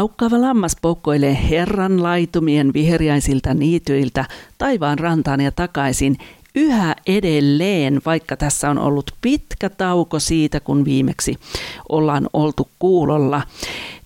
[0.00, 4.24] Laukkaava lammas poukkoilee Herran laitumien viheriäisiltä niityiltä
[4.58, 6.18] taivaan rantaan ja takaisin
[6.54, 11.36] yhä edelleen, vaikka tässä on ollut pitkä tauko siitä, kun viimeksi
[11.88, 13.42] ollaan oltu kuulolla.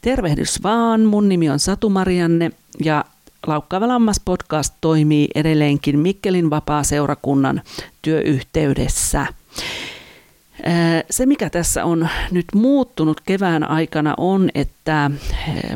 [0.02, 2.50] Tervehdys vaan, mun nimi on Satu Marianne
[2.84, 3.04] ja
[3.46, 7.62] Laukkaava lammas podcast toimii edelleenkin Mikkelin vapaa-seurakunnan
[8.02, 9.26] työyhteydessä.
[11.10, 15.10] Se, mikä tässä on nyt muuttunut kevään aikana, on, että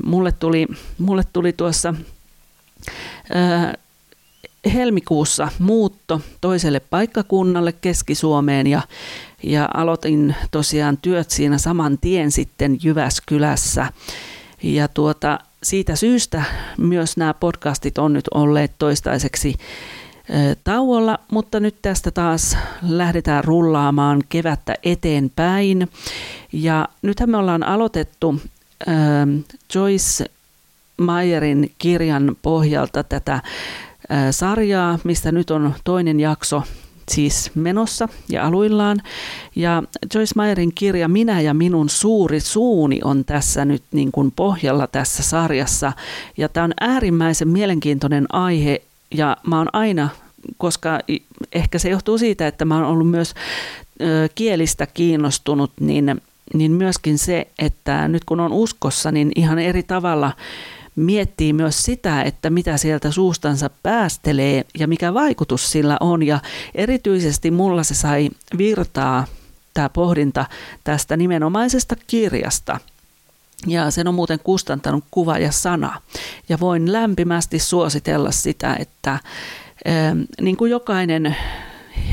[0.04, 0.66] mulle tuli,
[0.98, 1.94] mulle tuli tuossa
[4.74, 8.82] helmikuussa muutto toiselle paikkakunnalle Keski-Suomeen ja,
[9.42, 13.92] ja aloitin tosiaan työt siinä saman tien sitten Jyväskylässä.
[14.62, 16.44] Ja tuota, siitä syystä
[16.78, 19.54] myös nämä podcastit on nyt olleet toistaiseksi
[20.64, 25.88] tauolla, mutta nyt tästä taas lähdetään rullaamaan kevättä eteenpäin.
[26.52, 28.40] Ja nythän me ollaan aloitettu
[28.88, 28.94] äh,
[29.74, 30.24] Joyce
[30.96, 33.42] Mayerin kirjan pohjalta tätä äh,
[34.30, 36.62] sarjaa, mistä nyt on toinen jakso
[37.10, 39.02] siis menossa ja aluillaan.
[39.56, 39.82] Ja
[40.14, 45.22] Joyce Mayerin kirja Minä ja minun suuri suuni on tässä nyt niin kuin pohjalla tässä
[45.22, 45.92] sarjassa.
[46.36, 48.82] Ja tämä on äärimmäisen mielenkiintoinen aihe
[49.14, 50.08] ja mä oon aina,
[50.56, 51.00] koska
[51.52, 53.34] ehkä se johtuu siitä, että mä oon ollut myös
[54.34, 56.20] kielistä kiinnostunut, niin,
[56.54, 60.32] niin myöskin se, että nyt kun on uskossa, niin ihan eri tavalla
[60.96, 66.22] miettii myös sitä, että mitä sieltä suustansa päästelee ja mikä vaikutus sillä on.
[66.22, 66.40] Ja
[66.74, 69.24] erityisesti mulla se sai virtaa
[69.74, 70.46] tämä pohdinta
[70.84, 72.80] tästä nimenomaisesta kirjasta–
[73.66, 76.00] ja sen on muuten kustantanut kuva ja sana.
[76.48, 79.18] Ja voin lämpimästi suositella sitä, että
[80.40, 81.36] niin kuin jokainen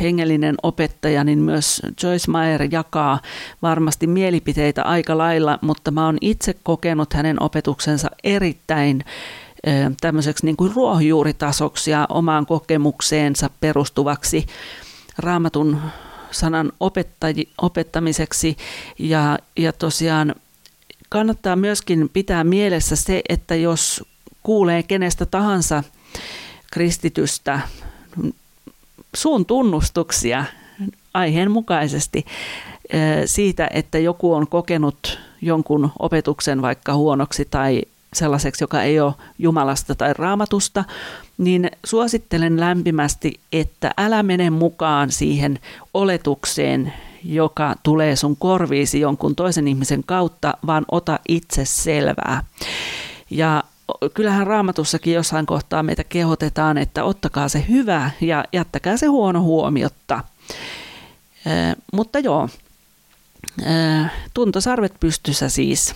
[0.01, 3.19] hengellinen opettaja, niin myös Joyce Meyer jakaa
[3.61, 9.05] varmasti mielipiteitä aika lailla, mutta mä oon itse kokenut hänen opetuksensa erittäin
[10.01, 14.45] tämmöiseksi niin kuin ruohonjuuritasoksi ja omaan kokemukseensa perustuvaksi
[15.17, 15.81] raamatun
[16.31, 18.57] sanan opettaji, opettamiseksi
[18.99, 20.35] ja, ja tosiaan
[21.09, 24.03] kannattaa myöskin pitää mielessä se, että jos
[24.43, 25.83] kuulee kenestä tahansa
[26.71, 27.59] kristitystä
[29.15, 30.45] suun tunnustuksia
[31.13, 32.25] aiheen mukaisesti
[33.25, 37.81] siitä, että joku on kokenut jonkun opetuksen vaikka huonoksi tai
[38.13, 40.83] sellaiseksi, joka ei ole Jumalasta tai raamatusta,
[41.37, 45.59] niin suosittelen lämpimästi, että älä mene mukaan siihen
[45.93, 46.93] oletukseen,
[47.25, 52.43] joka tulee sun korviisi jonkun toisen ihmisen kautta, vaan ota itse selvää.
[53.29, 53.63] Ja
[54.13, 60.23] kyllähän raamatussakin jossain kohtaa meitä kehotetaan, että ottakaa se hyvä ja jättäkää se huono huomiotta.
[61.45, 62.49] Ee, mutta joo,
[63.65, 65.95] ee, tuntosarvet pystyssä siis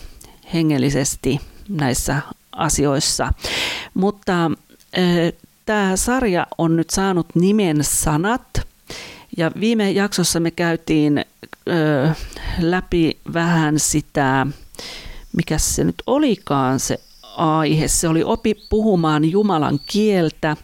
[0.54, 1.40] hengellisesti
[1.70, 3.34] näissä asioissa.
[3.94, 4.52] Mutta
[5.66, 8.42] tämä sarja on nyt saanut nimen Sanat–
[9.38, 11.26] ja viime jaksossa me käytiin
[11.70, 12.10] ö,
[12.60, 14.48] läpi vähän sitä,
[15.38, 17.00] mikä se nyt olikaan se
[17.38, 17.88] aihe.
[17.88, 20.58] Se oli opi puhumaan Jumalan kieltä.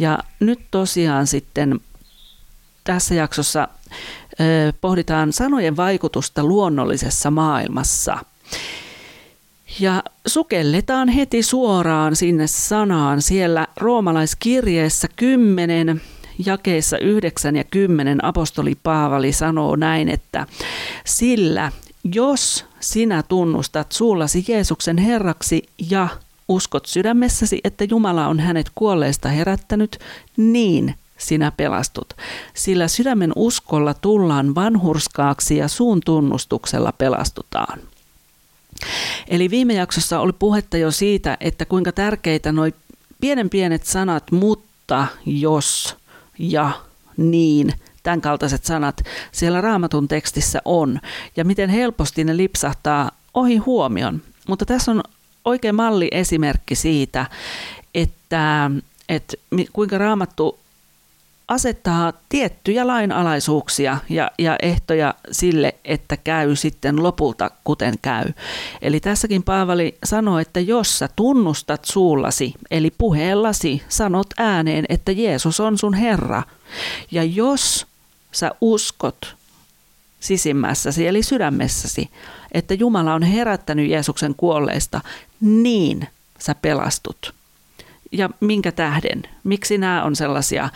[0.00, 1.80] Ja nyt tosiaan sitten
[2.84, 3.68] tässä jaksossa
[4.40, 8.18] ö, pohditaan sanojen vaikutusta luonnollisessa maailmassa.
[9.80, 13.22] Ja sukelletaan heti suoraan sinne sanaan.
[13.22, 16.00] Siellä roomalaiskirjeessä 10
[16.46, 20.46] jakeissa 9 ja 10 apostoli Paavali sanoo näin, että
[21.04, 21.72] sillä
[22.04, 26.08] jos sinä tunnustat suullasi Jeesuksen Herraksi ja
[26.48, 29.98] uskot sydämessäsi, että Jumala on hänet kuolleista herättänyt,
[30.36, 32.16] niin sinä pelastut.
[32.54, 37.78] Sillä sydämen uskolla tullaan vanhurskaaksi ja suun tunnustuksella pelastutaan.
[39.28, 42.66] Eli viime jaksossa oli puhetta jo siitä, että kuinka tärkeitä nuo
[43.20, 45.96] pienen pienet sanat, mutta jos
[46.38, 46.70] ja
[47.16, 49.02] niin, tämän kaltaiset sanat
[49.32, 51.00] siellä raamatun tekstissä on
[51.36, 54.22] ja miten helposti ne lipsahtaa ohi huomion.
[54.48, 55.02] Mutta tässä on
[55.44, 57.26] oikein malli esimerkki siitä,
[57.94, 58.70] että,
[59.08, 59.36] että
[59.72, 60.58] kuinka raamattu
[61.48, 68.24] asettaa tiettyjä lainalaisuuksia ja, ja ehtoja sille, että käy sitten lopulta kuten käy.
[68.82, 75.60] Eli tässäkin Paavali sanoo, että jos sä tunnustat suullasi, eli puheellasi, sanot ääneen, että Jeesus
[75.60, 76.42] on sun Herra,
[77.10, 77.86] ja jos
[78.32, 79.36] sä uskot
[80.20, 82.10] sisimmässäsi, eli sydämessäsi,
[82.52, 85.00] että Jumala on herättänyt Jeesuksen kuolleista,
[85.40, 86.08] niin
[86.38, 87.34] sä pelastut.
[88.12, 90.68] Ja minkä tähden, miksi nämä on sellaisia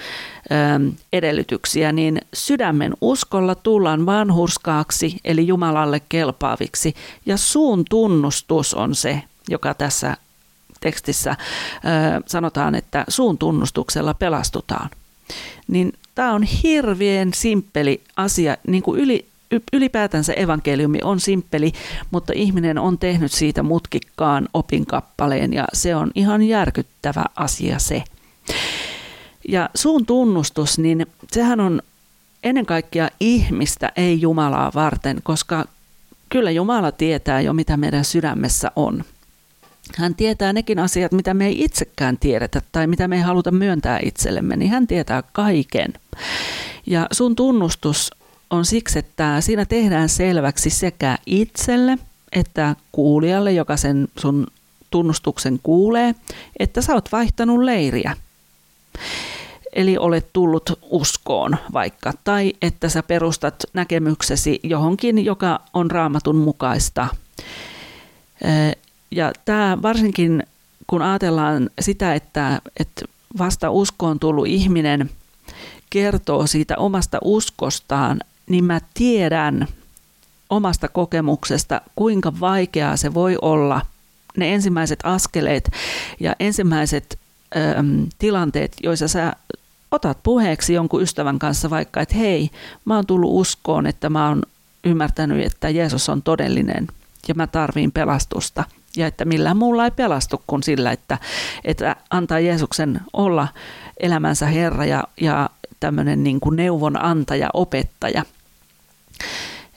[1.13, 6.95] edellytyksiä, niin sydämen uskolla tullaan vanhurskaaksi, eli Jumalalle kelpaaviksi,
[7.27, 10.17] ja suun tunnustus on se, joka tässä
[10.81, 11.37] tekstissä
[12.27, 14.91] sanotaan, että suun tunnustuksella pelastutaan.
[15.69, 19.27] Niin tämä on hirveän simppeli asia, niin kuin yli,
[19.73, 21.73] ylipäätänsä evankeliumi on simppeli,
[22.11, 28.05] mutta ihminen on tehnyt siitä mutkikkaan opinkappaleen ja se on ihan järkyttävä asia se.
[29.49, 31.83] Ja suun tunnustus, niin sehän on
[32.43, 35.65] ennen kaikkea ihmistä, ei Jumalaa varten, koska
[36.29, 39.05] kyllä Jumala tietää jo, mitä meidän sydämessä on.
[39.97, 43.99] Hän tietää nekin asiat, mitä me ei itsekään tiedetä tai mitä me ei haluta myöntää
[44.05, 45.93] itsellemme, niin hän tietää kaiken.
[46.87, 48.11] Ja sun tunnustus
[48.51, 51.99] on siksi, että siinä tehdään selväksi sekä itselle
[52.33, 54.47] että kuulijalle, joka sen sun
[54.91, 56.15] tunnustuksen kuulee,
[56.59, 58.17] että sä oot vaihtanut leiriä.
[59.73, 67.09] Eli olet tullut uskoon vaikka, tai että sä perustat näkemyksesi johonkin, joka on raamatun mukaista.
[69.11, 70.43] Ja tämä varsinkin,
[70.87, 73.05] kun ajatellaan sitä, että, että
[73.39, 75.11] vasta uskoon tullut ihminen
[75.91, 79.69] kertoo siitä omasta uskostaan, niin mä tiedän
[80.51, 83.81] omasta kokemuksesta, kuinka vaikeaa se voi olla
[84.37, 85.71] ne ensimmäiset askeleet
[86.21, 87.19] ja ensimmäiset
[88.19, 89.33] tilanteet, joissa sä
[89.93, 92.51] otat puheeksi jonkun ystävän kanssa vaikka, että hei,
[92.85, 94.43] mä oon tullut uskoon, että mä oon
[94.85, 96.89] ymmärtänyt, että Jeesus on todellinen
[97.29, 98.65] ja mä tarviin pelastusta.
[98.97, 101.19] Ja että millään muulla ei pelastu kuin sillä, että,
[101.65, 103.49] että antaa Jeesuksen olla
[104.01, 105.51] elämänsä Herra ja, ja
[105.81, 108.25] tämmöinen niin neuvonantaja, opettaja.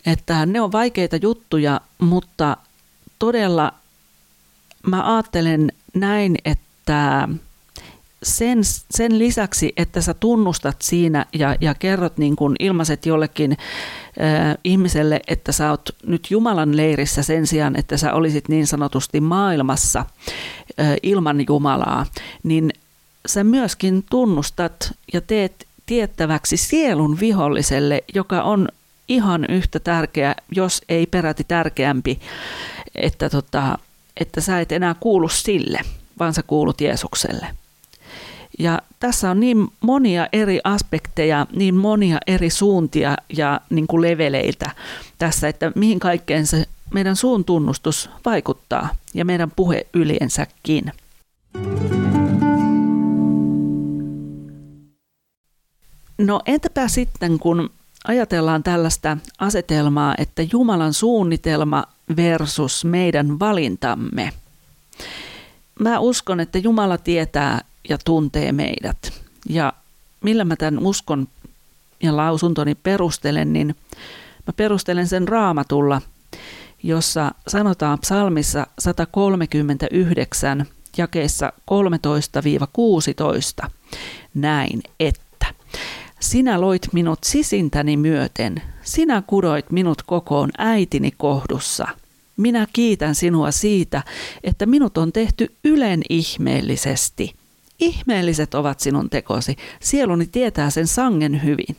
[0.06, 2.58] Että ne on vaikeita juttuja, mutta
[3.20, 3.74] todella
[4.88, 7.30] mä ajattelen näin, että
[8.26, 8.60] sen,
[8.92, 15.22] sen lisäksi, että sä tunnustat siinä ja, ja kerrot niin kuin ilmaiset jollekin äh, ihmiselle,
[15.28, 20.00] että sä oot nyt Jumalan leirissä sen sijaan, että sä olisit niin sanotusti maailmassa
[20.80, 22.06] äh, ilman Jumalaa,
[22.44, 22.74] niin
[23.26, 28.68] sä myöskin tunnustat ja teet tiettäväksi sielun viholliselle, joka on
[29.08, 32.20] ihan yhtä tärkeä, jos ei peräti tärkeämpi,
[32.96, 33.78] että, tota,
[34.18, 35.80] että sä et enää kuulu sille,
[36.20, 37.48] vaan sä kuulut Jeesukselle.
[38.60, 44.72] Ja tässä on niin monia eri aspekteja, niin monia eri suuntia ja niin kuin leveleitä
[45.18, 50.92] tässä, että mihin kaikkeen se meidän suun tunnustus vaikuttaa ja meidän puhe yleensäkin.
[56.18, 57.70] No entäpä sitten, kun
[58.08, 61.84] ajatellaan tällaista asetelmaa, että Jumalan suunnitelma
[62.16, 64.34] versus meidän valintamme.
[65.80, 69.14] Mä uskon, että Jumala tietää ja tuntee meidät.
[69.50, 69.74] Ja
[70.22, 71.28] millä mä tämän uskon
[72.04, 73.76] ja lausuntoni perustelen, niin
[74.48, 76.02] mä perustelen sen raamatulla,
[76.84, 80.66] jossa sanotaan psalmissa 139
[80.98, 81.54] jakeessa
[83.66, 83.70] 13-16
[84.34, 85.46] näin, että
[86.20, 91.88] sinä loit minut sisintäni myöten, sinä kudoit minut kokoon äitini kohdussa.
[92.38, 94.04] Minä kiitän sinua siitä,
[94.44, 97.34] että minut on tehty ylen ihmeellisesti–
[97.80, 101.76] Ihmeelliset ovat sinun tekosi, sieluni tietää sen sangen hyvin.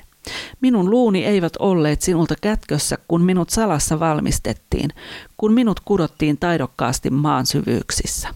[0.60, 4.90] Minun luuni eivät olleet sinulta kätkössä, kun minut salassa valmistettiin,
[5.36, 8.28] kun minut kudottiin taidokkaasti maan syvyyksissä.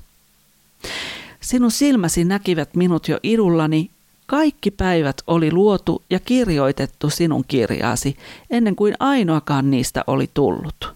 [1.41, 3.91] Sinun silmäsi näkivät minut jo idullani,
[4.27, 8.17] kaikki päivät oli luotu ja kirjoitettu sinun kirjaasi,
[8.51, 10.95] ennen kuin ainoakaan niistä oli tullut.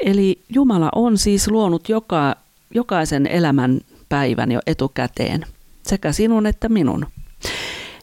[0.00, 2.36] Eli Jumala on siis luonut joka,
[2.74, 3.80] jokaisen elämän
[4.12, 5.46] päivän jo etukäteen,
[5.82, 7.06] sekä sinun että minun.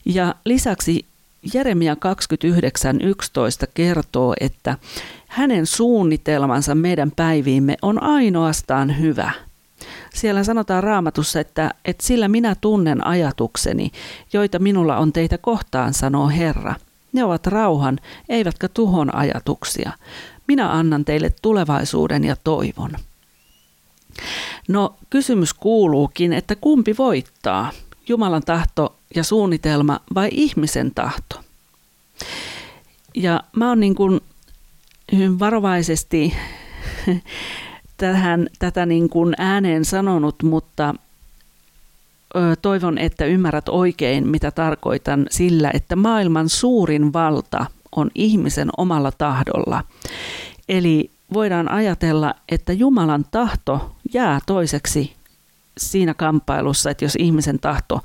[0.05, 1.05] Ja lisäksi
[1.53, 1.99] Jeremia 29.11
[3.73, 4.77] kertoo, että
[5.27, 9.31] hänen suunnitelmansa meidän päiviimme on ainoastaan hyvä.
[10.13, 13.91] Siellä sanotaan raamatussa, että, että sillä minä tunnen ajatukseni,
[14.33, 16.75] joita minulla on teitä kohtaan, sanoo Herra.
[17.13, 17.99] Ne ovat rauhan,
[18.29, 19.91] eivätkä tuhon ajatuksia.
[20.47, 22.91] Minä annan teille tulevaisuuden ja toivon.
[24.67, 27.71] No kysymys kuuluukin, että kumpi voittaa,
[28.07, 31.39] Jumalan tahto ja suunnitelma vai ihmisen tahto?
[33.15, 34.21] Ja mä oon niin kuin
[35.11, 36.33] hyvin varovaisesti
[37.97, 40.95] tähän, tätä niin kuin ääneen sanonut, mutta
[42.61, 49.83] toivon, että ymmärrät oikein, mitä tarkoitan sillä, että maailman suurin valta on ihmisen omalla tahdolla.
[50.69, 55.15] Eli voidaan ajatella, että Jumalan tahto jää toiseksi
[55.77, 58.01] siinä kamppailussa, että jos ihmisen tahto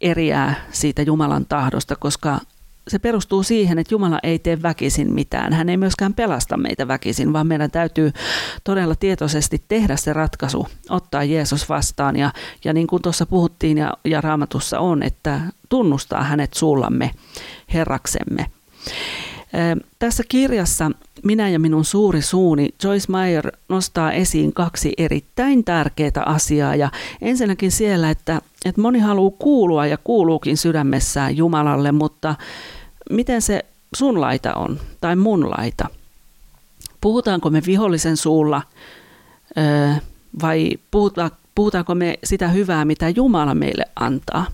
[0.00, 2.40] eriää siitä Jumalan tahdosta, koska
[2.88, 5.52] se perustuu siihen, että Jumala ei tee väkisin mitään.
[5.52, 8.12] Hän ei myöskään pelasta meitä väkisin, vaan meidän täytyy
[8.64, 12.16] todella tietoisesti tehdä se ratkaisu, ottaa Jeesus vastaan.
[12.16, 12.32] Ja,
[12.64, 17.10] ja niin kuin tuossa puhuttiin ja, ja raamatussa on, että tunnustaa hänet suullamme
[17.74, 18.46] Herraksemme.
[19.98, 20.90] Tässä kirjassa
[21.26, 26.74] Minä ja minun suuri suuni Joyce Meyer nostaa esiin kaksi erittäin tärkeää asiaa.
[26.74, 26.90] Ja
[27.22, 32.34] ensinnäkin siellä, että, että moni haluaa kuulua ja kuuluukin sydämessään Jumalalle, mutta
[33.10, 33.64] miten se
[33.96, 35.88] sun laita on tai mun laita?
[37.00, 38.62] Puhutaanko me vihollisen suulla
[40.42, 40.70] vai
[41.54, 44.46] puhutaanko me sitä hyvää, mitä Jumala meille antaa?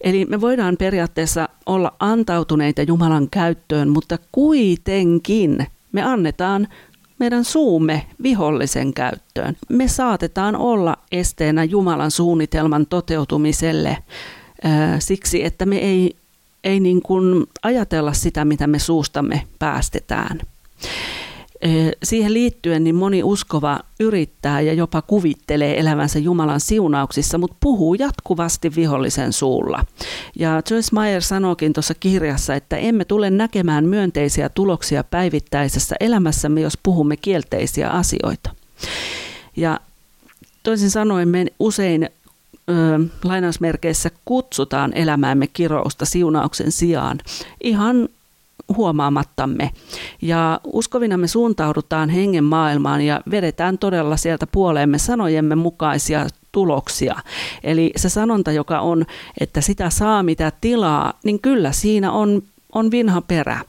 [0.00, 6.68] Eli me voidaan periaatteessa olla antautuneita Jumalan käyttöön, mutta kuitenkin me annetaan
[7.18, 9.56] meidän suumme vihollisen käyttöön.
[9.68, 13.98] Me saatetaan olla esteenä Jumalan suunnitelman toteutumiselle
[14.98, 16.16] siksi, että me ei,
[16.64, 20.40] ei niin kuin ajatella sitä, mitä me suustamme päästetään.
[22.02, 28.74] Siihen liittyen niin moni uskova yrittää ja jopa kuvittelee elävänsä Jumalan siunauksissa, mutta puhuu jatkuvasti
[28.76, 29.84] vihollisen suulla.
[30.38, 36.78] Ja Joyce Meyer sanookin tuossa kirjassa, että emme tule näkemään myönteisiä tuloksia päivittäisessä elämässämme, jos
[36.82, 38.50] puhumme kielteisiä asioita.
[39.56, 39.80] Ja
[40.62, 42.08] toisin sanoen me usein
[42.68, 42.72] ö,
[43.24, 47.18] lainausmerkeissä kutsutaan elämäämme kirousta siunauksen sijaan
[47.60, 48.08] ihan
[48.76, 49.70] huomaamattamme.
[50.22, 57.16] Ja uskovina me suuntaudutaan hengen maailmaan ja vedetään todella sieltä puoleemme sanojemme mukaisia tuloksia.
[57.64, 59.04] Eli se sanonta, joka on,
[59.40, 63.60] että sitä saa mitä tilaa, niin kyllä siinä on, on vinha perä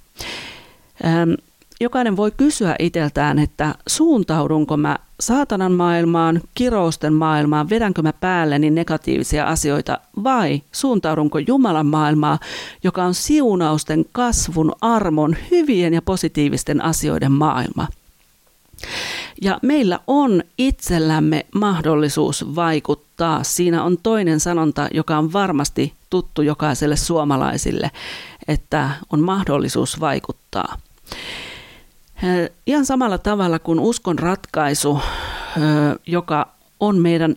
[1.80, 9.46] jokainen voi kysyä itseltään, että suuntaudunko mä saatanan maailmaan, kirousten maailmaan, vedänkö mä päälleni negatiivisia
[9.46, 12.40] asioita vai suuntaudunko Jumalan maailmaa,
[12.84, 17.88] joka on siunausten, kasvun, armon, hyvien ja positiivisten asioiden maailma.
[19.42, 23.44] Ja meillä on itsellämme mahdollisuus vaikuttaa.
[23.44, 27.92] Siinä on toinen sanonta, joka on varmasti tuttu jokaiselle suomalaisille,
[28.48, 30.78] että on mahdollisuus vaikuttaa.
[32.66, 35.00] Ihan samalla tavalla kuin uskon ratkaisu,
[36.06, 36.48] joka
[36.80, 37.36] on meidän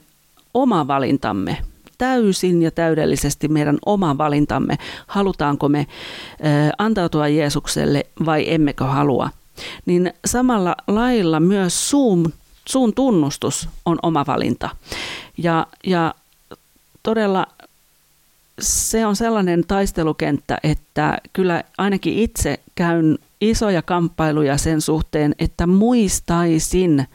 [0.55, 1.59] oma valintamme,
[1.99, 5.87] täysin ja täydellisesti meidän oma valintamme, halutaanko me
[6.79, 9.31] antautua Jeesukselle vai emmekö halua,
[9.87, 12.33] niin samalla lailla myös suun,
[12.65, 14.71] suun tunnustus on oma valinta.
[15.39, 16.15] Ja, ja
[17.03, 17.47] todella
[18.61, 27.07] se on sellainen taistelukenttä, että kyllä ainakin itse käyn isoja kamppailuja sen suhteen, että muistaisin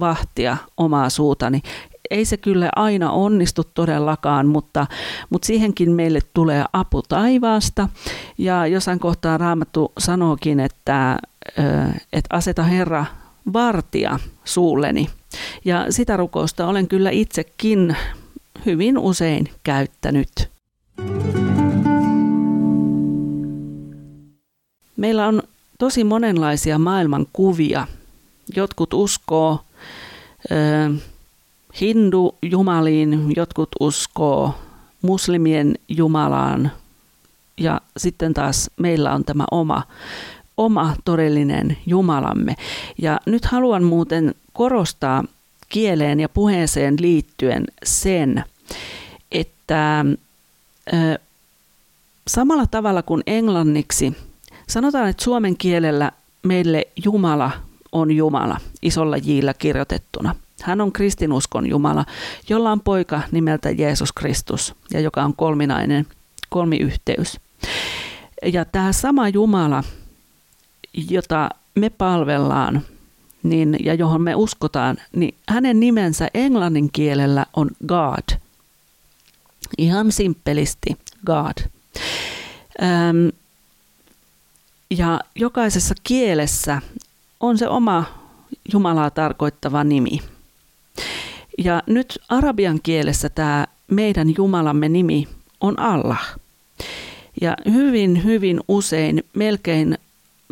[0.00, 1.62] vahtia omaa suutani.
[2.10, 4.86] Ei se kyllä aina onnistu todellakaan, mutta,
[5.30, 7.88] mutta siihenkin meille tulee apu taivaasta.
[8.38, 11.18] Ja jossain kohtaa Raamattu sanookin, että,
[12.12, 13.06] että aseta Herra
[13.52, 15.08] vartia suulleni.
[15.64, 17.96] Ja sitä rukousta olen kyllä itsekin
[18.66, 20.50] hyvin usein käyttänyt.
[24.96, 25.42] Meillä on
[25.78, 27.86] tosi monenlaisia maailman kuvia.
[28.56, 29.64] Jotkut uskoo
[30.52, 31.00] äh,
[31.80, 34.54] hindu-jumaliin, jotkut uskoo
[35.02, 36.72] muslimien jumalaan
[37.60, 39.82] ja sitten taas meillä on tämä oma,
[40.56, 42.54] oma todellinen Jumalamme.
[42.98, 45.24] Ja nyt haluan muuten korostaa
[45.68, 48.44] kieleen ja puheeseen liittyen sen,
[49.32, 50.04] että
[50.92, 51.18] ö,
[52.28, 54.16] samalla tavalla kuin englanniksi
[54.68, 57.50] Sanotaan, että suomen kielellä meille Jumala
[57.92, 60.34] on Jumala, isolla jillä kirjoitettuna.
[60.62, 62.04] Hän on kristinuskon Jumala,
[62.48, 66.06] jolla on poika nimeltä Jeesus Kristus ja joka on kolminainen,
[66.48, 67.40] kolmiyhteys.
[68.42, 69.84] Ja tämä sama Jumala,
[71.10, 72.82] jota me palvellaan
[73.42, 78.38] niin, ja johon me uskotaan, niin hänen nimensä englannin kielellä on God.
[79.78, 80.96] Ihan simppelisti
[81.26, 81.54] God.
[82.82, 83.28] Ähm,
[84.90, 86.82] ja jokaisessa kielessä
[87.40, 88.04] on se oma
[88.72, 90.20] Jumalaa tarkoittava nimi.
[91.58, 95.28] Ja nyt arabian kielessä tämä meidän Jumalamme nimi
[95.60, 96.36] on Allah.
[97.40, 99.98] Ja hyvin, hyvin usein, melkein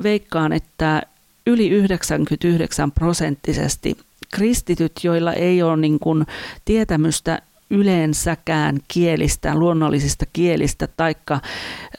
[0.02, 1.02] veikkaan, että
[1.46, 3.96] yli 99 prosenttisesti
[4.34, 6.26] kristityt, joilla ei ole niin kuin
[6.64, 11.40] tietämystä yleensäkään kielistä, luonnollisista kielistä, taikka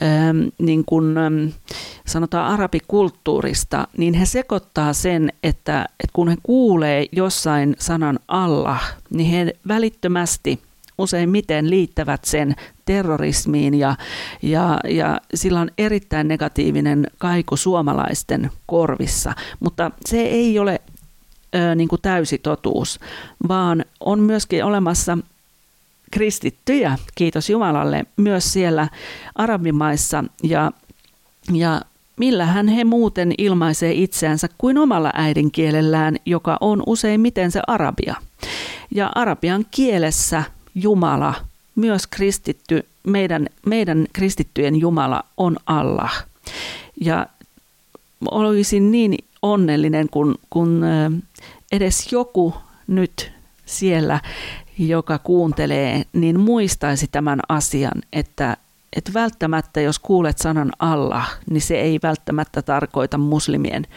[0.02, 1.48] ähm, niin kuin, ähm,
[2.08, 9.30] sanotaan arabikulttuurista, niin he sekoittaa sen, että, että kun he kuulee jossain sanan Allah, niin
[9.30, 10.60] he välittömästi
[10.98, 12.56] useimmiten liittävät sen
[12.86, 13.96] terrorismiin ja,
[14.42, 20.82] ja, ja sillä on erittäin negatiivinen kaiku suomalaisten korvissa, mutta se ei ole
[21.56, 23.00] ö, niin kuin täysi totuus,
[23.48, 25.18] vaan on myöskin olemassa
[26.12, 28.88] kristittyjä, kiitos Jumalalle, myös siellä
[29.36, 30.72] arabimaissa ja,
[31.54, 31.82] ja
[32.18, 38.16] millähän he muuten ilmaisee itseänsä kuin omalla äidinkielellään, joka on useimmiten se arabia.
[38.92, 40.44] Ja arabian kielessä
[40.76, 41.34] Jumala,
[41.76, 46.26] myös kristitty, meidän, meidän kristittyjen Jumala on Allah.
[47.02, 47.28] Ja
[48.32, 50.82] olisin niin onnellinen, kun, kun
[51.72, 52.54] edes joku
[52.88, 53.32] nyt
[53.66, 54.20] siellä,
[54.78, 58.58] joka kuuntelee, niin muistaisi tämän asian, että,
[58.96, 63.88] että välttämättä jos kuulet sanan Allah, niin se ei välttämättä tarkoita muslimien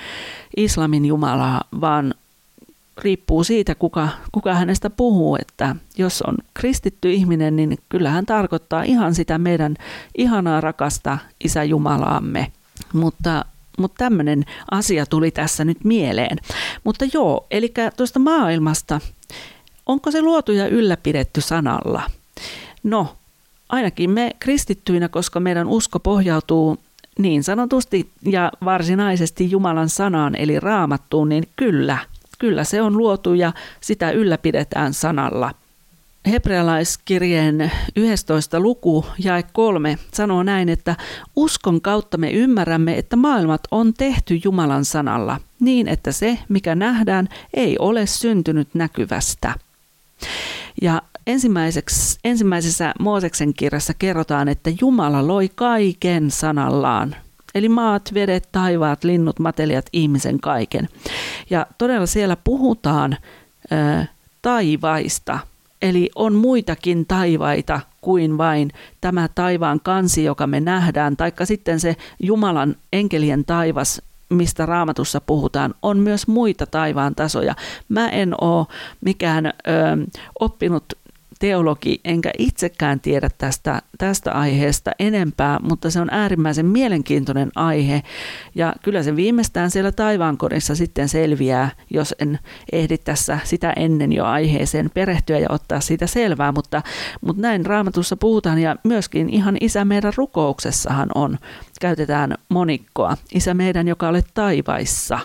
[0.56, 2.14] islamin Jumalaa, vaan
[2.98, 9.14] riippuu siitä, kuka, kuka hänestä puhuu, että jos on kristitty ihminen, niin kyllähän tarkoittaa ihan
[9.14, 9.76] sitä meidän
[10.18, 12.52] ihanaa rakasta Isä Jumalaamme.
[12.92, 13.44] Mutta,
[13.78, 16.38] mutta tämmöinen asia tuli tässä nyt mieleen.
[16.84, 19.00] Mutta joo, eli tuosta maailmasta,
[19.88, 22.02] onko se luotu ja ylläpidetty sanalla?
[22.82, 23.16] No,
[23.68, 26.78] ainakin me kristittyinä, koska meidän usko pohjautuu
[27.18, 31.98] niin sanotusti ja varsinaisesti Jumalan sanaan eli raamattuun, niin kyllä,
[32.38, 35.54] kyllä se on luotu ja sitä ylläpidetään sanalla.
[36.26, 38.60] Hebrealaiskirjeen 11.
[38.60, 40.96] luku jae 3 sanoo näin, että
[41.36, 47.28] uskon kautta me ymmärrämme, että maailmat on tehty Jumalan sanalla, niin että se, mikä nähdään,
[47.54, 49.54] ei ole syntynyt näkyvästä.
[50.82, 51.02] Ja
[52.24, 57.16] ensimmäisessä Mooseksen kirjassa kerrotaan, että Jumala loi kaiken sanallaan.
[57.54, 60.88] Eli maat, vedet, taivaat, linnut, matelijat, ihmisen kaiken.
[61.50, 63.16] Ja todella siellä puhutaan
[63.72, 64.04] ö,
[64.42, 65.38] taivaista.
[65.82, 71.96] Eli on muitakin taivaita kuin vain tämä taivaan kansi, joka me nähdään, taikka sitten se
[72.20, 77.54] Jumalan enkelien taivas, mistä raamatussa puhutaan, on myös muita taivaan tasoja.
[77.88, 78.66] Mä en ole
[79.00, 79.52] mikään ö,
[80.40, 80.84] oppinut
[81.38, 88.02] teologi, enkä itsekään tiedä tästä, tästä aiheesta enempää, mutta se on äärimmäisen mielenkiintoinen aihe.
[88.54, 92.38] Ja kyllä se viimeistään siellä taivaankodissa sitten selviää, jos en
[92.72, 96.82] ehdi tässä sitä ennen jo aiheeseen perehtyä ja ottaa siitä selvää, mutta,
[97.20, 101.38] mutta näin raamatussa puhutaan ja myöskin ihan isä meidän rukouksessahan on,
[101.80, 105.18] käytetään monikkoa, isä meidän, joka olet taivaissa.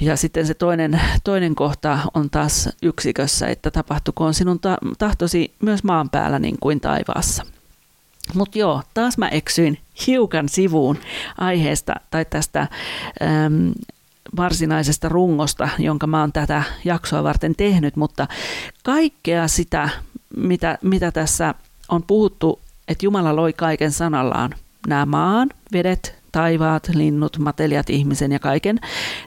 [0.00, 5.84] Ja sitten se toinen, toinen kohta on taas yksikössä, että tapahtukoon sinun ta- tahtosi myös
[5.84, 7.46] maan päällä niin kuin taivaassa.
[8.34, 10.98] Mutta joo, taas mä eksyin hiukan sivuun
[11.38, 13.72] aiheesta tai tästä äm,
[14.36, 18.28] varsinaisesta rungosta, jonka mä oon tätä jaksoa varten tehnyt, mutta
[18.82, 19.88] kaikkea sitä,
[20.36, 21.54] mitä, mitä tässä
[21.88, 24.54] on puhuttu, että Jumala loi kaiken sanallaan,
[24.86, 28.78] nämä maan, vedet, taivaat, linnut, matelijat, ihmisen ja kaiken,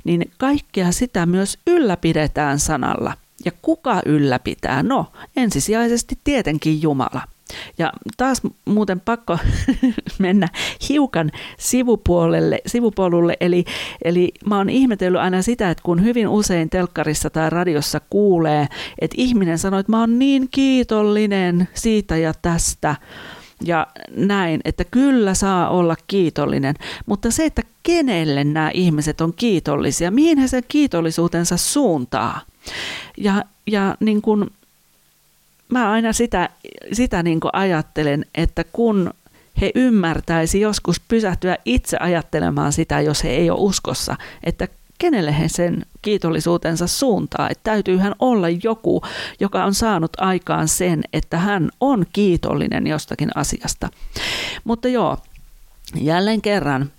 [0.04, 3.14] niin kaikkea sitä myös ylläpidetään sanalla.
[3.46, 4.84] Ja kuka ylläpitää?
[4.84, 7.22] No, ensisijaisesti tietenkin Jumala.
[7.78, 9.38] Ja taas muuten pakko
[10.20, 10.48] mennä
[10.90, 13.66] hiukan sivupuolelle, sivupolulle, eli,
[14.04, 18.68] eli mä oon ihmetellyt aina sitä, että kun hyvin usein telkkarissa tai radiossa kuulee,
[19.02, 22.96] että ihminen sanoo, että mä oon niin kiitollinen siitä ja tästä,
[23.64, 30.12] ja näin, että kyllä saa olla kiitollinen, mutta se, että kenelle nämä ihmiset on kiitollisia,
[30.12, 32.42] mihin he sen kiitollisuutensa suuntaa.
[33.18, 34.52] Ja, ja niin kuin,
[35.70, 36.50] mä aina sitä,
[36.92, 39.14] sitä niin kuin ajattelen, että kun
[39.62, 45.48] he ymmärtäisi joskus pysähtyä itse ajattelemaan sitä, jos he ei ole uskossa, että kenelle he
[45.48, 47.50] sen kiitollisuutensa suuntaa.
[47.50, 49.02] Että täytyyhän olla joku,
[49.40, 53.90] joka on saanut aikaan sen, että hän on kiitollinen jostakin asiasta.
[54.64, 55.18] Mutta joo,
[55.96, 56.92] jälleen kerran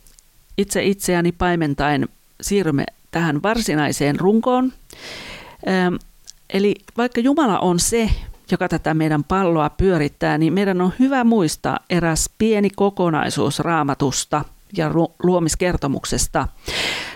[0.59, 2.09] itse itseäni paimentain
[2.41, 4.73] siirrymme tähän varsinaiseen runkoon.
[6.51, 8.11] Eli vaikka Jumala on se,
[8.51, 14.45] joka tätä meidän palloa pyörittää, niin meidän on hyvä muistaa eräs pieni kokonaisuus raamatusta
[14.77, 14.91] ja
[15.23, 16.49] luomiskertomuksesta.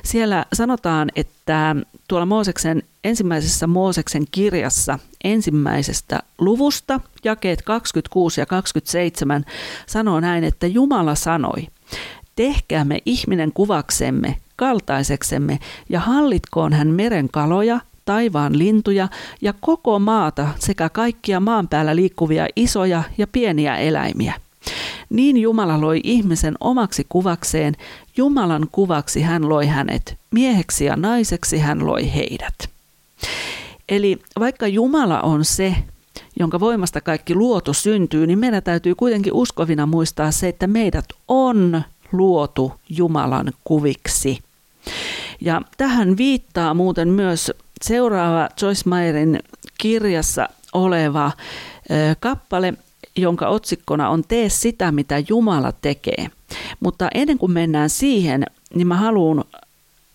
[0.04, 1.76] Siellä sanotaan, että
[2.08, 9.44] tuolla Mooseksen, ensimmäisessä Mooseksen kirjassa ensimmäisestä luvusta, jakeet 26 ja 27,
[9.86, 11.66] sanoo näin, että Jumala sanoi,
[12.36, 19.08] tehkäämme ihminen kuvaksemme, kaltaiseksemme, ja hallitkoon hän meren kaloja, taivaan lintuja
[19.40, 24.34] ja koko maata sekä kaikkia maan päällä liikkuvia isoja ja pieniä eläimiä–
[25.10, 27.74] niin Jumala loi ihmisen omaksi kuvakseen,
[28.16, 32.54] Jumalan kuvaksi hän loi hänet, mieheksi ja naiseksi hän loi heidät.
[33.88, 35.74] Eli vaikka Jumala on se,
[36.38, 41.82] jonka voimasta kaikki luotu syntyy, niin meidän täytyy kuitenkin uskovina muistaa se, että meidät on
[42.12, 44.38] luotu Jumalan kuviksi.
[45.40, 47.52] Ja tähän viittaa muuten myös
[47.82, 49.40] seuraava Joyce Meyerin
[49.78, 51.32] kirjassa oleva
[52.20, 52.74] kappale,
[53.18, 56.30] jonka otsikkona on Tee sitä, mitä Jumala tekee.
[56.80, 59.44] Mutta ennen kuin mennään siihen, niin mä haluan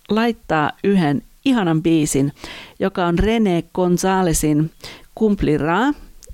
[0.10, 2.32] laittaa yhden ihanan biisin,
[2.80, 4.72] joka on René Gonzalesin
[5.16, 5.78] Kumplira,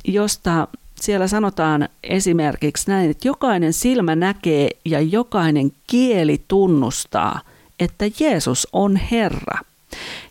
[0.05, 7.39] josta siellä sanotaan esimerkiksi näin, että jokainen silmä näkee ja jokainen kieli tunnustaa,
[7.79, 9.59] että Jeesus on Herra.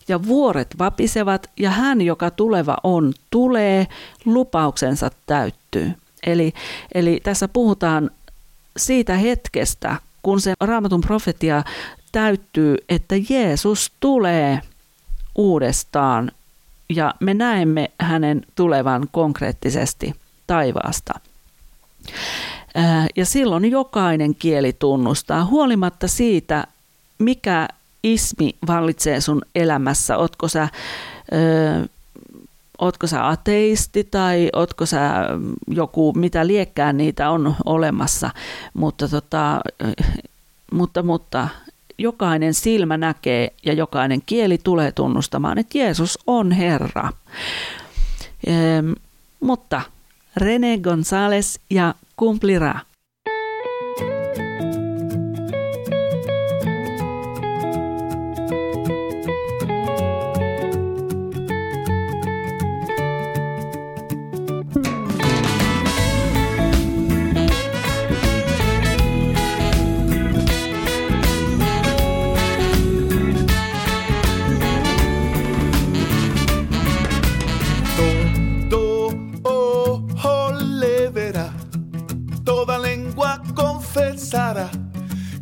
[0.09, 3.87] Ja vuoret vapisevat ja hän, joka tuleva on, tulee,
[4.24, 5.92] lupauksensa täyttyy.
[6.26, 6.52] Eli,
[6.94, 8.11] eli tässä puhutaan
[8.76, 11.64] siitä hetkestä, kun se raamatun profetia
[12.12, 14.61] täyttyy, että Jeesus tulee
[15.35, 16.33] uudestaan
[16.88, 20.14] ja me näemme hänen tulevan konkreettisesti
[20.46, 21.20] taivaasta.
[23.16, 26.66] Ja silloin jokainen kieli tunnustaa, huolimatta siitä,
[27.18, 27.68] mikä
[28.02, 30.16] ismi vallitsee sun elämässä.
[30.16, 30.68] Ootko sä,
[32.78, 35.10] ootko sä ateisti tai ootko sä
[35.68, 38.30] joku, mitä liekkään niitä on olemassa,
[38.74, 39.60] mutta, tota,
[40.72, 41.48] mutta, mutta
[41.98, 47.12] jokainen silmä näkee ja jokainen kieli tulee tunnustamaan, että Jeesus on Herra.
[48.46, 48.92] Ehm,
[49.40, 49.82] mutta
[50.40, 52.88] René González ja Cumplirá.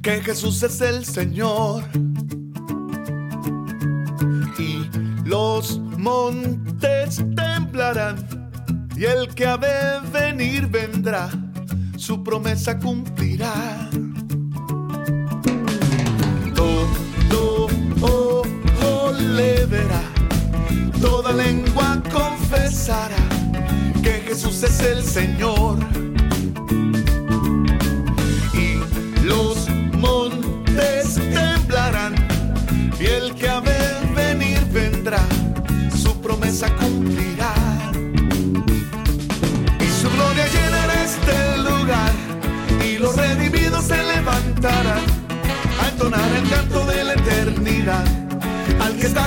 [0.06, 1.82] Que Jesús es el Señor.
[4.56, 4.88] Y
[5.24, 8.16] los montes temblarán,
[8.96, 11.28] y el que ha de venir vendrá,
[11.96, 13.90] su promesa cumplirá.
[16.54, 17.66] Todo
[18.00, 20.02] ojo le verá,
[21.00, 23.28] toda lengua confesará
[24.04, 26.05] que Jesús es el Señor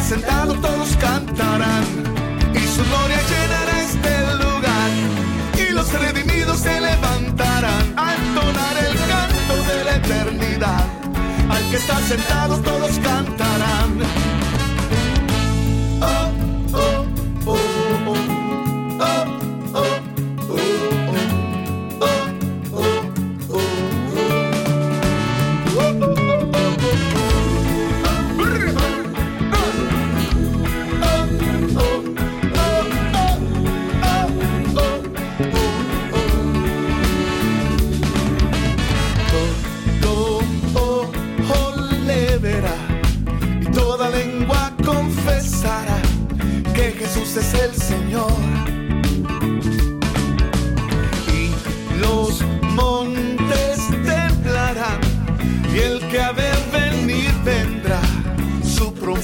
[0.09, 1.83] sentado todos cantarán
[2.55, 4.89] y su gloria llenará este lugar
[5.55, 10.85] y los redimidos se levantarán a entonar el canto de la eternidad.
[11.47, 13.99] Al que está sentado todos cantarán.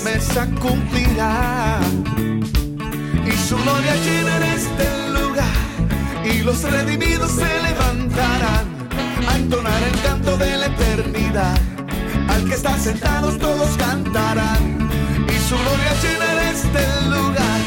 [0.05, 1.79] Promesa cumplirá.
[3.25, 8.65] Y su gloria llenará este lugar, y los redimidos se levantarán
[9.27, 11.57] a entonar el canto de la eternidad.
[12.27, 14.89] Al que está sentados todos cantarán,
[15.27, 17.59] y su gloria llenará este lugar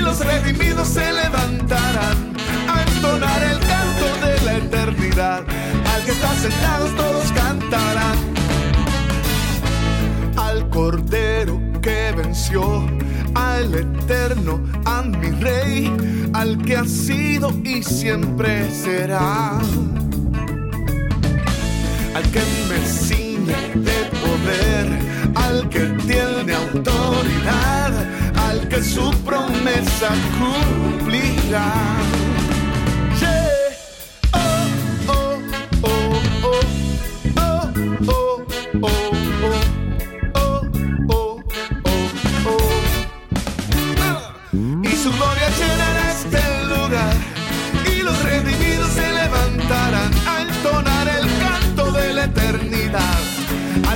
[0.00, 2.34] los redimidos se levantarán
[2.68, 5.44] a entonar el canto de la eternidad.
[5.94, 8.41] Al que está sentados todos cantarán.
[10.72, 12.86] Al Cordero que venció,
[13.34, 15.92] al Eterno, a mi Rey,
[16.32, 19.58] al que ha sido y siempre será.
[22.14, 24.88] Al que me ciñe de poder,
[25.34, 27.92] al que tiene autoridad
[28.70, 30.08] que su promesa
[30.38, 32.31] cumplirá.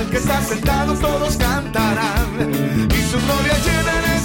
[0.09, 2.87] Que está sentado todos cantarán.
[2.89, 4.16] Y su gloria llena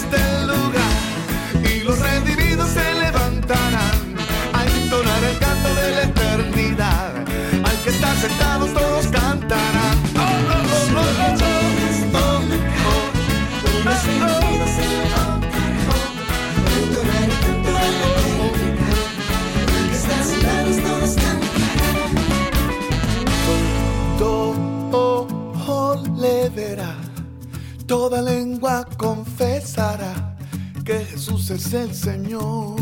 [31.55, 32.81] es el Señor.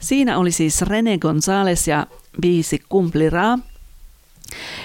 [0.00, 2.06] Siinä oli siis Rene Gonzales ja
[2.40, 3.58] biisi Kumpliraa.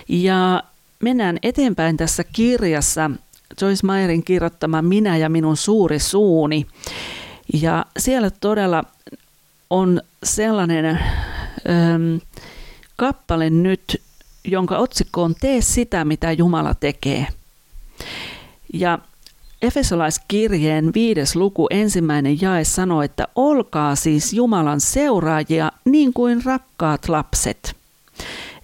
[0.08, 0.64] Ja
[1.04, 3.12] mennään eteenpäin tässä kirjassa
[3.62, 6.68] Joyce Meyerin kirjoittama Minä ja minun suuri suuni.
[7.54, 8.84] Ja siellä todella
[9.70, 12.20] on sellainen äm,
[12.96, 14.02] kappale nyt,
[14.44, 17.28] jonka otsikko on Tee sitä, mitä Jumala tekee.
[18.74, 19.00] Ja
[19.62, 27.76] Efesolaiskirjeen viides luku ensimmäinen jae sanoo, että olkaa siis Jumalan seuraajia niin kuin rakkaat lapset.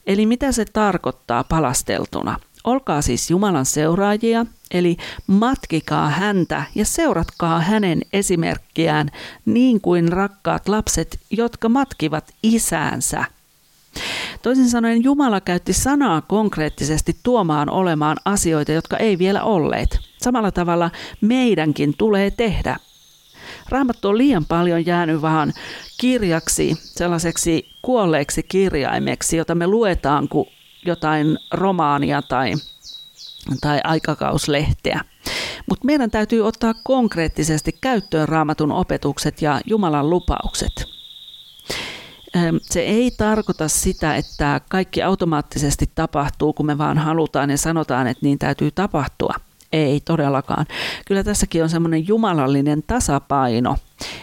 [0.07, 2.39] Eli mitä se tarkoittaa palasteltuna?
[2.63, 9.09] Olkaa siis Jumalan seuraajia, eli matkikaa häntä ja seuratkaa hänen esimerkkiään
[9.45, 13.25] niin kuin rakkaat lapset, jotka matkivat isäänsä.
[14.41, 19.99] Toisin sanoen Jumala käytti sanaa konkreettisesti tuomaan olemaan asioita, jotka ei vielä olleet.
[20.17, 22.77] Samalla tavalla meidänkin tulee tehdä.
[23.69, 25.53] Raamattu on liian paljon jäänyt vaan
[25.99, 30.47] kirjaksi, sellaiseksi kuolleeksi kirjaimeksi, jota me luetaan kuin
[30.85, 32.53] jotain romaania tai,
[33.61, 35.01] tai aikakauslehteä.
[35.69, 40.96] Mutta meidän täytyy ottaa konkreettisesti käyttöön raamatun opetukset ja Jumalan lupaukset.
[42.61, 48.25] Se ei tarkoita sitä, että kaikki automaattisesti tapahtuu, kun me vaan halutaan ja sanotaan, että
[48.25, 49.33] niin täytyy tapahtua.
[49.73, 50.65] Ei todellakaan.
[51.05, 53.77] Kyllä tässäkin on semmoinen jumalallinen tasapaino.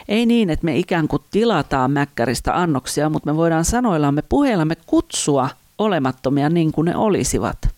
[0.08, 5.48] Ei niin, että me ikään kuin tilataan mäkkäristä annoksia, mutta me voidaan sanoillamme puheillamme kutsua
[5.78, 7.68] olemattomia niin kuin ne olisivat.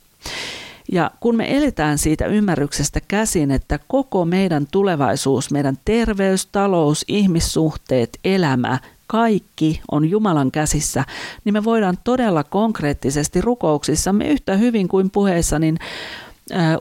[0.93, 8.19] Ja kun me eletään siitä ymmärryksestä käsin, että koko meidän tulevaisuus, meidän terveys, talous, ihmissuhteet,
[8.25, 11.05] elämä, kaikki on Jumalan käsissä,
[11.45, 15.79] niin me voidaan todella konkreettisesti rukouksissamme yhtä hyvin kuin puheissa, niin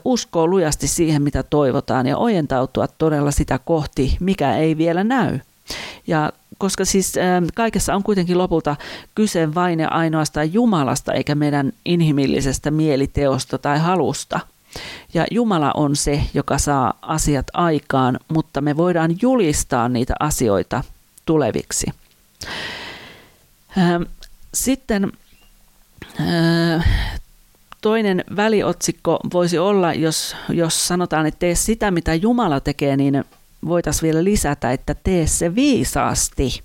[0.04, 5.38] uskoa lujasti siihen, mitä toivotaan ja ojentautua todella sitä kohti, mikä ei vielä näy.
[6.06, 7.14] Ja koska siis
[7.54, 8.76] kaikessa on kuitenkin lopulta
[9.14, 14.40] kyse vain ja ainoastaan Jumalasta eikä meidän inhimillisestä mieliteosta tai halusta.
[15.14, 20.84] Ja Jumala on se, joka saa asiat aikaan, mutta me voidaan julistaa niitä asioita
[21.26, 21.86] tuleviksi.
[24.54, 25.12] Sitten
[27.80, 33.24] toinen väliotsikko voisi olla, jos, jos sanotaan, että tee sitä, mitä Jumala tekee, niin
[33.66, 36.62] voitaisiin vielä lisätä, että tee se viisaasti.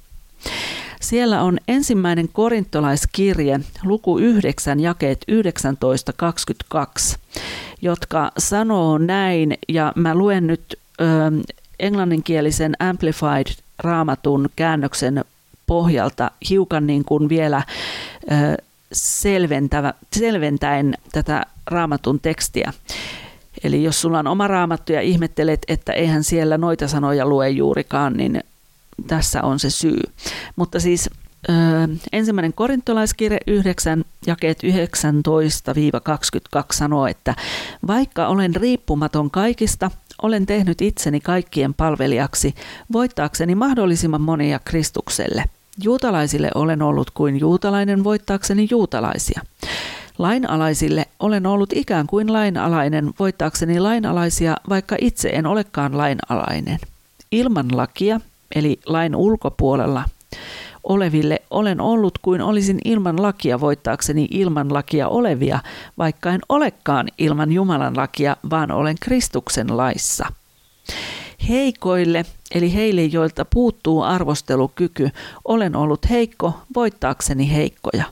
[1.01, 5.25] Siellä on ensimmäinen korintolaiskirje, luku 9, jakeet
[6.75, 7.17] 19-22,
[7.81, 11.05] jotka sanoo näin, ja mä luen nyt ö,
[11.79, 15.25] englanninkielisen Amplified raamatun käännöksen
[15.67, 17.63] pohjalta hiukan niin kuin vielä
[18.32, 18.63] ö,
[20.12, 22.74] selventäen tätä raamatun tekstiä.
[23.63, 28.13] Eli jos sulla on oma raamattu ja ihmettelet, että eihän siellä noita sanoja lue juurikaan,
[28.13, 28.43] niin
[29.08, 30.02] tässä on se syy.
[30.56, 31.10] Mutta siis
[32.12, 34.67] ensimmäinen korintolaiskirje 9, jakeet 19-22
[36.71, 37.36] sanoo, että
[37.88, 42.55] vaikka olen riippumaton kaikista, olen tehnyt itseni kaikkien palvelijaksi,
[42.93, 45.43] voittaakseni mahdollisimman monia Kristukselle.
[45.84, 49.41] Juutalaisille olen ollut kuin juutalainen voittaakseni juutalaisia.
[50.17, 56.79] Lainalaisille olen ollut ikään kuin lainalainen voittaakseni lainalaisia, vaikka itse en olekaan lainalainen.
[57.31, 58.21] Ilman lakia,
[58.55, 60.03] eli lain ulkopuolella
[60.84, 65.60] oleville olen ollut kuin olisin ilman lakia voittaakseni ilman lakia olevia,
[65.98, 70.26] vaikka en olekaan ilman Jumalan lakia, vaan olen Kristuksen laissa.
[71.50, 75.10] Heikoille, eli heille, joilta puuttuu arvostelukyky,
[75.46, 78.06] olen ollut heikko voittaakseni heikkoja.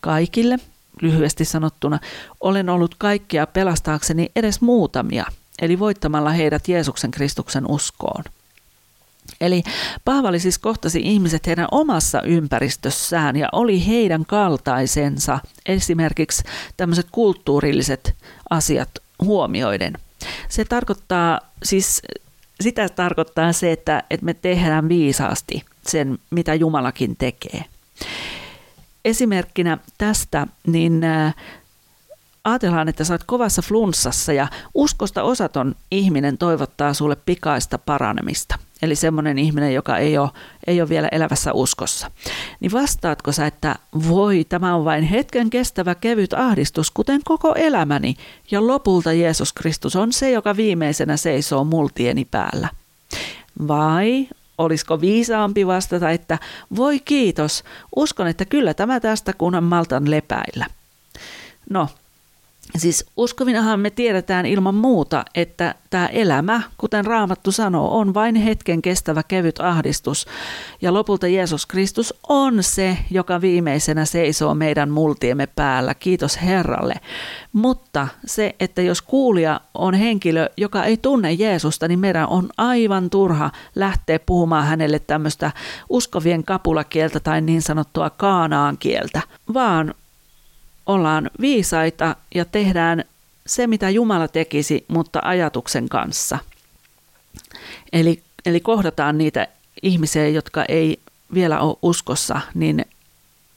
[0.00, 0.58] Kaikille,
[1.02, 1.98] lyhyesti sanottuna,
[2.40, 5.24] olen ollut kaikkea pelastaakseni edes muutamia,
[5.62, 8.24] eli voittamalla heidät Jeesuksen Kristuksen uskoon.
[9.40, 9.62] Eli
[10.04, 16.42] Paavali siis kohtasi ihmiset heidän omassa ympäristössään ja oli heidän kaltaisensa, esimerkiksi
[16.76, 18.14] tämmöiset kulttuurilliset
[18.50, 18.90] asiat
[19.22, 19.92] huomioiden.
[20.48, 22.02] Se tarkoittaa siis
[22.60, 25.64] sitä tarkoittaa se, että, että me tehdään viisaasti.
[25.86, 27.64] sen, mitä Jumalakin tekee.
[29.04, 31.02] Esimerkkinä tästä, niin
[32.44, 38.58] ajatellaan, että sä oot kovassa flunssassa ja uskosta osaton ihminen toivottaa sulle pikaista paranemista.
[38.82, 40.30] Eli semmoinen ihminen, joka ei ole,
[40.66, 42.10] ei ole vielä elävässä uskossa.
[42.60, 43.76] Niin vastaatko sä, että
[44.08, 48.16] voi, tämä on vain hetken kestävä kevyt ahdistus, kuten koko elämäni,
[48.50, 52.68] ja lopulta Jeesus Kristus on se, joka viimeisenä seisoo multieni päällä.
[53.68, 56.38] Vai olisiko viisaampi vastata, että
[56.76, 57.64] voi kiitos,
[57.96, 60.66] uskon, että kyllä tämä tästä kunhan maltan lepäillä.
[61.70, 61.88] No,
[62.76, 68.82] Siis uskovinahan me tiedetään ilman muuta, että tämä elämä, kuten Raamattu sanoo, on vain hetken
[68.82, 70.26] kestävä kevyt ahdistus.
[70.82, 75.94] Ja lopulta Jeesus Kristus on se, joka viimeisenä seisoo meidän multiemme päällä.
[75.94, 76.94] Kiitos Herralle.
[77.52, 83.10] Mutta se, että jos kuulija on henkilö, joka ei tunne Jeesusta, niin meidän on aivan
[83.10, 85.50] turha lähteä puhumaan hänelle tämmöistä
[85.88, 89.20] uskovien kapulakieltä tai niin sanottua kaanaan kieltä,
[89.54, 89.94] vaan
[90.86, 93.04] ollaan viisaita ja tehdään
[93.46, 96.38] se, mitä Jumala tekisi, mutta ajatuksen kanssa.
[97.92, 99.48] Eli, eli kohdataan niitä
[99.82, 101.00] ihmisiä, jotka ei
[101.34, 102.84] vielä ole uskossa, niin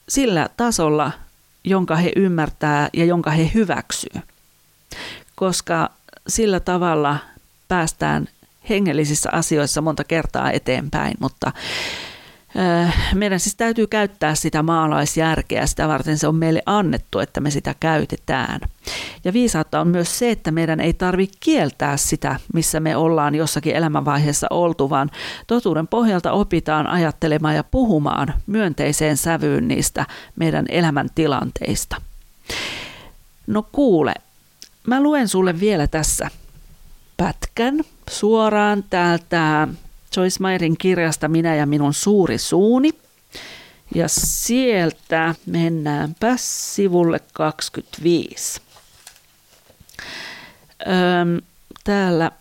[0.10, 1.12] sillä tasolla,
[1.64, 4.22] jonka he ymmärtää ja jonka he hyväksyy.
[5.36, 5.90] Koska
[6.28, 7.18] sillä tavalla
[7.68, 8.28] päästään
[8.70, 11.52] hengellisissä asioissa monta kertaa eteenpäin, mutta
[13.14, 17.76] meidän siis täytyy käyttää sitä maalaisjärkeä, sitä varten se on meille annettu, että me sitä
[17.80, 18.60] käytetään.
[19.24, 23.76] Ja viisautta on myös se, että meidän ei tarvitse kieltää sitä, missä me ollaan jossakin
[23.76, 25.12] elämänvaiheessa oltu, vaan
[25.48, 32.02] totuuden pohjalta opitaan ajattelemaan ja puhumaan myönteiseen sävyyn niistä meidän elämän tilanteista.
[33.48, 34.14] No kuule,
[34.88, 36.30] mä luen sulle vielä tässä
[37.18, 39.68] pätkän suoraan täältä
[40.18, 42.92] Joyce Meyerin kirjasta Minä ja minun suuri suuni.
[43.96, 48.62] Ja sieltä mennäänpä sivulle 25.
[50.82, 51.42] Öm,
[51.84, 52.32] täällä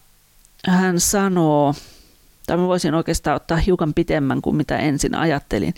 [0.66, 1.74] hän sanoo,
[2.46, 5.74] tai voisin oikeastaan ottaa hiukan pitemmän kuin mitä ensin ajattelin.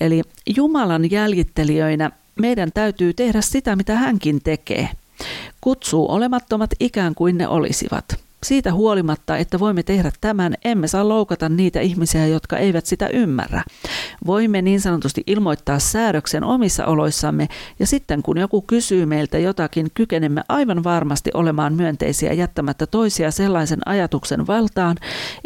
[0.00, 0.22] Eli
[0.56, 4.88] Jumalan jäljittelijöinä meidän täytyy tehdä sitä, mitä hänkin tekee.
[5.60, 8.04] Kutsuu olemattomat ikään kuin ne olisivat–
[8.42, 13.62] siitä huolimatta, että voimme tehdä tämän, emme saa loukata niitä ihmisiä, jotka eivät sitä ymmärrä.
[14.26, 17.48] Voimme niin sanotusti ilmoittaa säädöksen omissa oloissamme
[17.78, 23.88] ja sitten kun joku kysyy meiltä jotakin, kykenemme aivan varmasti olemaan myönteisiä jättämättä toisia sellaisen
[23.88, 24.96] ajatuksen valtaan,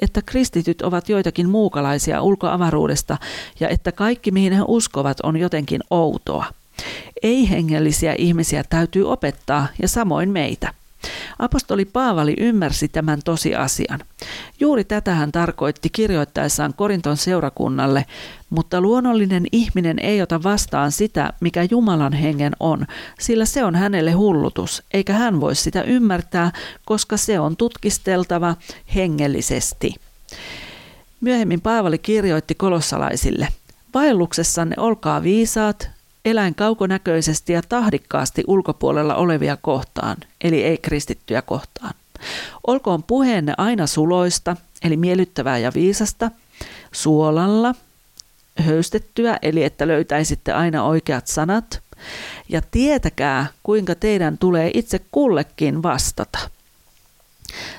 [0.03, 3.17] että kristityt ovat joitakin muukalaisia ulkoavaruudesta
[3.61, 6.45] ja että kaikki mihin he uskovat on jotenkin outoa.
[7.23, 10.82] Ei-hengellisiä ihmisiä täytyy opettaa ja samoin meitä.
[11.39, 14.01] Apostoli Paavali ymmärsi tämän tosiasian.
[14.61, 18.05] Juuri tätä hän tarkoitti kirjoittaessaan Korinton seurakunnalle,
[18.51, 22.87] mutta luonnollinen ihminen ei ota vastaan sitä, mikä Jumalan hengen on,
[23.21, 26.53] sillä se on hänelle hullutus, eikä hän voi sitä ymmärtää,
[26.85, 28.57] koska se on tutkisteltava
[28.95, 29.95] hengellisesti.
[31.21, 33.49] Myöhemmin Paavali kirjoitti kolossalaisille,
[33.95, 35.91] Vaelluksessanne olkaa viisaat,
[36.25, 41.95] eläin kaukonäköisesti ja tahdikkaasti ulkopuolella olevia kohtaan, eli ei kristittyjä kohtaan.
[42.67, 46.31] Olkoon puheenne aina suloista, eli miellyttävää ja viisasta,
[46.93, 47.75] suolalla,
[48.59, 51.83] höystettyä, eli että löytäisitte aina oikeat sanat,
[52.49, 56.39] ja tietäkää, kuinka teidän tulee itse kullekin vastata–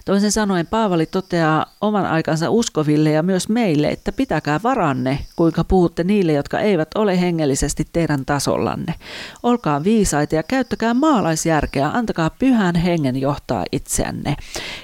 [0.06, 6.04] Toisin sanoen Paavali toteaa oman aikansa uskoville ja myös meille, että pitäkää varanne, kuinka puhutte
[6.04, 8.96] niille, jotka eivät ole hengellisesti teidän tasollanne.
[9.44, 14.36] Olkaa viisaita ja käyttäkää maalaisjärkeä, antakaa pyhän hengen johtaa itseänne.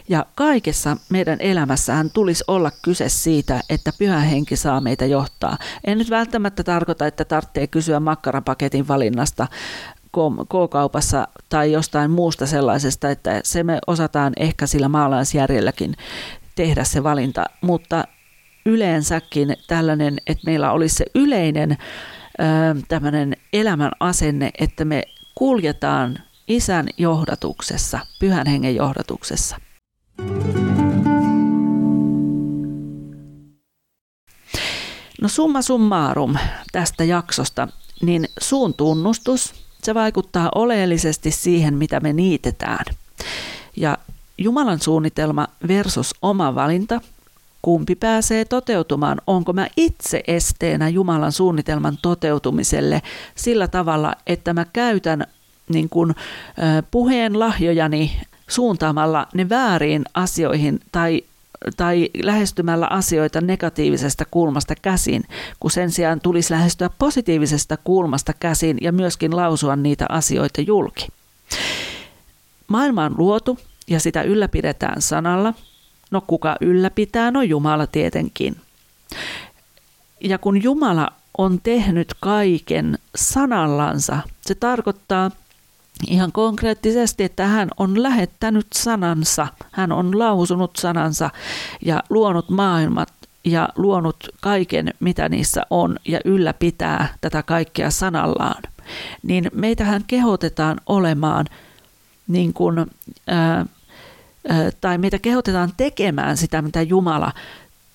[0.10, 5.58] Ja kaikessa meidän elämässähän tulisi olla kyse siitä, että pyhä henki saa meitä johtaa.
[5.84, 9.48] En nyt välttämättä tarkoita, että tarvitsee kysyä makkarapaketin valinnasta,
[10.12, 15.96] K-kaupassa tai jostain muusta sellaisesta, että se me osataan ehkä sillä maalaisjärjelläkin
[16.56, 18.04] tehdä se valinta, mutta
[18.66, 21.78] yleensäkin tällainen, että meillä olisi se yleinen
[22.88, 25.04] tämmöinen elämän asenne, että me
[25.36, 29.58] kuljetaan isän johdatuksessa, pyhän hengen johdatuksessa.
[35.22, 36.36] No summa summarum
[36.72, 37.68] tästä jaksosta,
[38.02, 39.54] niin suun tunnustus–
[39.84, 42.86] se vaikuttaa oleellisesti siihen, mitä me niitetään.
[43.76, 43.98] Ja
[44.38, 47.02] Jumalan suunnitelma versus oma valinta,
[47.62, 53.02] kumpi pääsee toteutumaan, onko mä itse esteenä Jumalan suunnitelman toteutumiselle
[53.36, 55.28] sillä tavalla, että mä käytän
[55.70, 56.16] niin kuin,
[56.92, 61.24] puheen lahjojani suuntaamalla ne väärin asioihin tai
[61.78, 65.24] tai lähestymällä asioita negatiivisesta kulmasta käsin,
[65.60, 71.08] kun sen sijaan tulisi lähestyä positiivisesta kulmasta käsin ja myöskin lausua niitä asioita julki.
[72.68, 75.54] Maailma on luotu ja sitä ylläpidetään sanalla.
[76.12, 77.32] No kuka ylläpitää?
[77.32, 78.56] No Jumala tietenkin.
[80.22, 85.32] Ja kun Jumala on tehnyt kaiken sanallansa, se tarkoittaa
[86.08, 91.30] ihan konkreettisesti, että hän on lähettänyt sanansa, hän on lausunut sanansa
[91.86, 98.64] ja luonut maailmat ja luonut kaiken, mitä niissä on ja ylläpitää tätä kaikkea sanallaan,
[99.24, 101.46] niin meitähän kehotetaan olemaan
[102.28, 102.86] niin kuin,
[103.28, 103.66] ää,
[104.82, 107.32] tai meitä kehotetaan tekemään sitä, mitä Jumala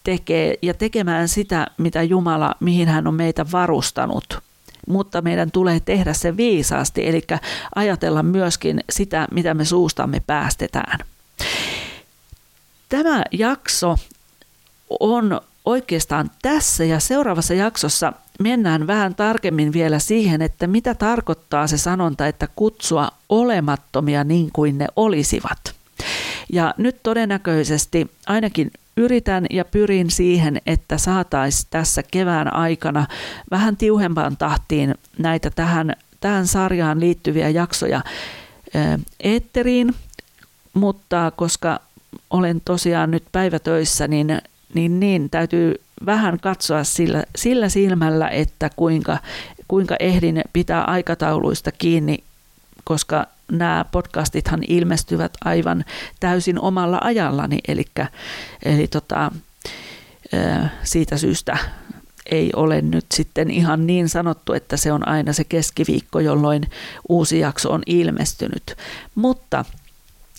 [0.05, 4.39] tekee ja tekemään sitä, mitä Jumala, mihin hän on meitä varustanut.
[4.87, 7.23] Mutta meidän tulee tehdä se viisaasti, eli
[7.75, 10.99] ajatella myöskin sitä, mitä me suustamme päästetään.
[12.89, 13.97] Tämä jakso
[15.01, 21.79] on oikeastaan tässä ja seuraavassa jaksossa mennään vähän tarkemmin vielä siihen, että mitä tarkoittaa se
[21.79, 25.75] sanonta, että kutsua olemattomia niin kuin ne olisivat.
[26.53, 33.07] Ja nyt todennäköisesti ainakin yritän ja pyrin siihen, että saataisiin tässä kevään aikana
[33.51, 38.01] vähän tiuhempaan tahtiin näitä tähän, tähän sarjaan liittyviä jaksoja
[39.21, 39.95] eetteriin,
[40.75, 41.81] mutta koska
[42.31, 44.39] olen tosiaan nyt päivätöissä, niin,
[44.75, 45.75] niin, niin täytyy
[46.07, 49.19] vähän katsoa sillä, sillä silmällä, että kuinka,
[49.69, 52.19] kuinka ehdin pitää aikatauluista kiinni,
[52.85, 55.85] koska nämä podcastithan ilmestyvät aivan
[56.21, 57.85] täysin omalla ajallani, eli,
[58.65, 59.33] eli tota,
[60.83, 61.59] siitä syystä
[62.27, 66.63] ei ole nyt sitten ihan niin sanottu, että se on aina se keskiviikko, jolloin
[67.09, 68.77] uusi jakso on ilmestynyt.
[69.15, 69.65] Mutta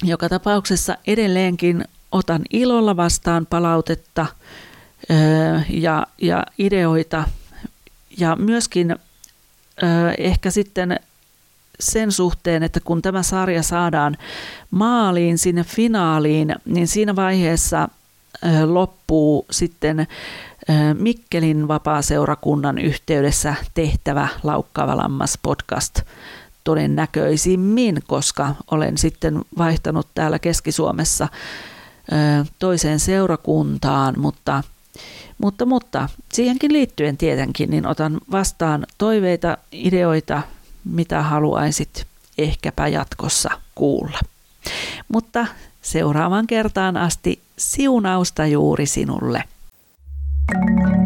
[0.03, 4.25] joka tapauksessa edelleenkin otan ilolla vastaan palautetta
[5.69, 7.23] ja, ja ideoita
[8.17, 8.95] ja myöskin
[10.17, 10.99] ehkä sitten
[11.79, 14.17] sen suhteen, että kun tämä sarja saadaan
[14.71, 17.89] maaliin sinne finaaliin, niin siinä vaiheessa
[18.65, 20.07] loppuu sitten
[20.93, 26.01] Mikkelin vapaaseurakunnan yhteydessä tehtävä Laukkaava lammas podcast
[26.63, 31.27] todennäköisimmin, koska olen sitten vaihtanut täällä Keski-Suomessa
[32.59, 34.63] toiseen seurakuntaan, mutta,
[35.37, 40.41] mutta, mutta siihenkin liittyen tietenkin, niin otan vastaan toiveita, ideoita,
[40.85, 42.07] mitä haluaisit
[42.37, 44.19] ehkäpä jatkossa kuulla.
[45.07, 45.47] Mutta
[45.81, 49.43] seuraavan kertaan asti siunausta juuri sinulle.
[50.47, 51.04] thank you